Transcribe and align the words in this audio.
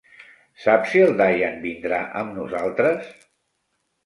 Saps 0.61 0.87
si 0.93 1.03
el 1.07 1.13
Dyan 1.19 1.59
vindrà 1.67 2.01
amb 2.23 2.35
nosaltres? 2.39 3.13